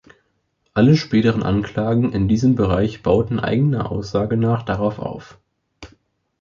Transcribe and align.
Alle 0.73 0.97
späteren 0.97 1.43
Anklagen 1.43 2.11
in 2.11 2.27
diesem 2.27 2.55
Bereich 2.55 3.03
bauten 3.03 3.39
eigener 3.39 3.91
Aussage 3.91 4.35
nach 4.35 4.63
darauf 4.63 4.97
auf. 4.97 5.37